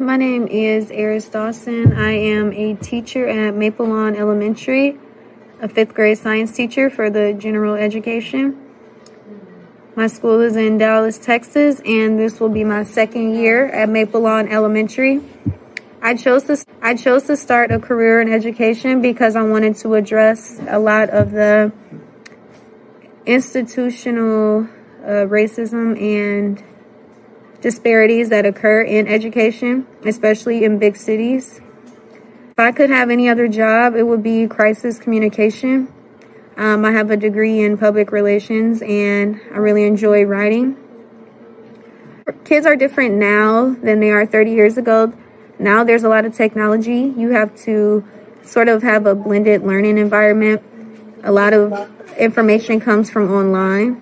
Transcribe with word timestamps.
My 0.00 0.16
name 0.16 0.46
is 0.46 0.90
Eris 0.90 1.28
Dawson. 1.28 1.92
I 1.92 2.12
am 2.12 2.54
a 2.54 2.72
teacher 2.72 3.28
at 3.28 3.54
Maple 3.54 3.84
Lawn 3.84 4.16
Elementary, 4.16 4.98
a 5.60 5.68
fifth 5.68 5.92
grade 5.92 6.16
science 6.16 6.56
teacher 6.56 6.88
for 6.88 7.10
the 7.10 7.34
general 7.34 7.74
education. 7.74 8.58
My 9.96 10.06
school 10.06 10.40
is 10.40 10.56
in 10.56 10.78
Dallas, 10.78 11.18
Texas, 11.18 11.82
and 11.84 12.18
this 12.18 12.40
will 12.40 12.48
be 12.48 12.64
my 12.64 12.82
second 12.84 13.34
year 13.34 13.66
at 13.66 13.90
Maple 13.90 14.22
Lawn 14.22 14.48
Elementary. 14.48 15.20
I 16.00 16.14
chose 16.14 16.44
to 16.44 16.64
I 16.80 16.94
chose 16.94 17.24
to 17.24 17.36
start 17.36 17.70
a 17.70 17.78
career 17.78 18.22
in 18.22 18.32
education 18.32 19.02
because 19.02 19.36
I 19.36 19.42
wanted 19.42 19.76
to 19.76 19.96
address 19.96 20.58
a 20.66 20.78
lot 20.78 21.10
of 21.10 21.30
the 21.30 21.72
institutional 23.26 24.62
uh, 25.04 25.28
racism 25.28 26.00
and 26.00 26.64
disparities 27.60 28.30
that 28.30 28.46
occur 28.46 28.82
in 28.82 29.06
education, 29.06 29.86
especially 30.04 30.64
in 30.64 30.78
big 30.78 30.96
cities. 30.96 31.60
If 32.50 32.58
I 32.58 32.72
could 32.72 32.90
have 32.90 33.10
any 33.10 33.28
other 33.28 33.48
job, 33.48 33.94
it 33.94 34.04
would 34.04 34.22
be 34.22 34.46
crisis 34.46 34.98
communication. 34.98 35.92
Um, 36.56 36.84
I 36.84 36.92
have 36.92 37.10
a 37.10 37.16
degree 37.16 37.60
in 37.60 37.78
public 37.78 38.12
relations 38.12 38.82
and 38.82 39.40
I 39.52 39.58
really 39.58 39.84
enjoy 39.84 40.24
writing. 40.24 40.76
Kids 42.44 42.66
are 42.66 42.76
different 42.76 43.14
now 43.14 43.74
than 43.82 44.00
they 44.00 44.10
are 44.10 44.26
30 44.26 44.52
years 44.52 44.76
ago. 44.76 45.12
Now 45.58 45.84
there's 45.84 46.04
a 46.04 46.08
lot 46.08 46.24
of 46.24 46.34
technology. 46.34 47.12
You 47.16 47.30
have 47.30 47.54
to 47.64 48.06
sort 48.42 48.68
of 48.68 48.82
have 48.82 49.06
a 49.06 49.14
blended 49.14 49.62
learning 49.62 49.98
environment. 49.98 50.62
A 51.22 51.32
lot 51.32 51.52
of 51.52 51.90
information 52.18 52.80
comes 52.80 53.10
from 53.10 53.30
online 53.30 54.00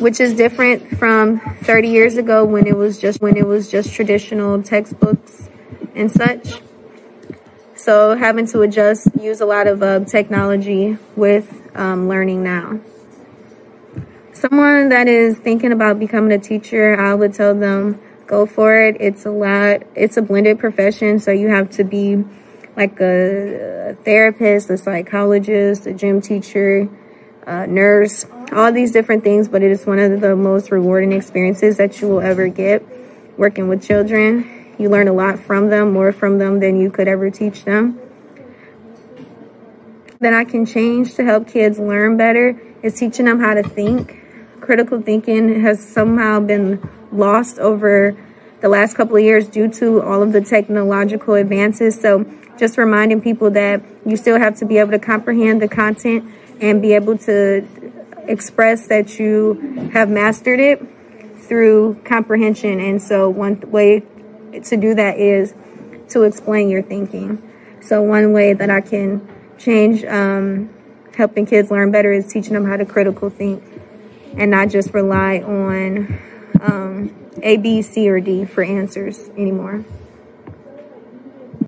which 0.00 0.20
is 0.20 0.34
different 0.34 0.98
from 0.98 1.40
30 1.62 1.88
years 1.88 2.16
ago 2.16 2.44
when 2.44 2.66
it 2.66 2.76
was 2.76 2.98
just 2.98 3.20
when 3.20 3.36
it 3.36 3.46
was 3.46 3.70
just 3.70 3.92
traditional 3.92 4.62
textbooks 4.62 5.48
and 5.94 6.10
such. 6.10 6.60
So 7.76 8.16
having 8.16 8.46
to 8.48 8.62
adjust, 8.62 9.08
use 9.20 9.40
a 9.40 9.46
lot 9.46 9.66
of 9.66 9.82
uh, 9.82 10.00
technology 10.00 10.96
with 11.16 11.62
um, 11.74 12.08
learning 12.08 12.42
now. 12.42 12.80
Someone 14.32 14.88
that 14.88 15.06
is 15.06 15.38
thinking 15.38 15.72
about 15.72 15.98
becoming 15.98 16.32
a 16.32 16.38
teacher, 16.38 16.98
I 16.98 17.14
would 17.14 17.34
tell 17.34 17.54
them 17.54 18.00
go 18.26 18.46
for 18.46 18.74
it. 18.74 18.96
It's 19.00 19.26
a 19.26 19.30
lot. 19.30 19.82
It's 19.94 20.16
a 20.16 20.22
blended 20.22 20.58
profession, 20.58 21.20
so 21.20 21.30
you 21.30 21.48
have 21.48 21.70
to 21.72 21.84
be 21.84 22.24
like 22.76 23.00
a, 23.00 23.90
a 23.90 23.94
therapist, 23.96 24.70
a 24.70 24.76
psychologist, 24.76 25.86
a 25.86 25.94
gym 25.94 26.20
teacher, 26.20 26.88
Uh, 27.46 27.66
nurse, 27.66 28.24
all 28.52 28.72
these 28.72 28.92
different 28.92 29.22
things, 29.22 29.48
but 29.48 29.62
it 29.62 29.70
is 29.70 29.84
one 29.84 29.98
of 29.98 30.20
the 30.20 30.34
most 30.34 30.70
rewarding 30.70 31.12
experiences 31.12 31.76
that 31.76 32.00
you 32.00 32.08
will 32.08 32.20
ever 32.20 32.48
get 32.48 32.82
working 33.36 33.68
with 33.68 33.82
children. 33.82 34.74
You 34.78 34.88
learn 34.88 35.08
a 35.08 35.12
lot 35.12 35.38
from 35.38 35.68
them, 35.68 35.92
more 35.92 36.12
from 36.12 36.38
them 36.38 36.60
than 36.60 36.80
you 36.80 36.90
could 36.90 37.06
ever 37.06 37.30
teach 37.30 37.64
them. 37.64 38.00
That 40.20 40.32
I 40.32 40.44
can 40.44 40.64
change 40.64 41.14
to 41.14 41.24
help 41.24 41.48
kids 41.48 41.78
learn 41.78 42.16
better 42.16 42.58
is 42.82 42.94
teaching 42.94 43.26
them 43.26 43.40
how 43.40 43.54
to 43.54 43.62
think. 43.62 44.20
Critical 44.60 45.02
thinking 45.02 45.60
has 45.60 45.86
somehow 45.86 46.40
been 46.40 46.88
lost 47.12 47.58
over 47.58 48.16
the 48.60 48.68
last 48.68 48.96
couple 48.96 49.16
of 49.16 49.22
years 49.22 49.46
due 49.46 49.68
to 49.68 50.00
all 50.02 50.22
of 50.22 50.32
the 50.32 50.40
technological 50.40 51.34
advances. 51.34 52.00
So 52.00 52.24
just 52.56 52.78
reminding 52.78 53.20
people 53.20 53.50
that 53.50 53.82
you 54.06 54.16
still 54.16 54.38
have 54.38 54.56
to 54.58 54.64
be 54.64 54.78
able 54.78 54.92
to 54.92 54.98
comprehend 54.98 55.60
the 55.60 55.68
content 55.68 56.24
and 56.60 56.80
be 56.80 56.94
able 56.94 57.18
to 57.18 57.66
express 58.28 58.86
that 58.88 59.18
you 59.18 59.90
have 59.92 60.08
mastered 60.08 60.60
it 60.60 60.80
through 61.38 62.00
comprehension. 62.04 62.80
And 62.80 63.02
so 63.02 63.28
one 63.28 63.60
way 63.70 64.02
to 64.62 64.76
do 64.76 64.94
that 64.94 65.18
is 65.18 65.54
to 66.10 66.22
explain 66.22 66.68
your 66.68 66.82
thinking. 66.82 67.42
So 67.82 68.02
one 68.02 68.32
way 68.32 68.54
that 68.54 68.70
I 68.70 68.80
can 68.80 69.28
change 69.58 70.04
um, 70.04 70.70
helping 71.16 71.46
kids 71.46 71.70
learn 71.70 71.90
better 71.90 72.12
is 72.12 72.32
teaching 72.32 72.54
them 72.54 72.64
how 72.64 72.76
to 72.76 72.84
critical 72.84 73.30
think 73.30 73.62
and 74.36 74.50
not 74.50 74.68
just 74.68 74.92
rely 74.94 75.38
on 75.38 76.18
um, 76.60 77.14
A, 77.42 77.56
B, 77.56 77.82
C, 77.82 78.08
or 78.08 78.20
D 78.20 78.44
for 78.44 78.62
answers 78.64 79.28
anymore. 79.36 79.84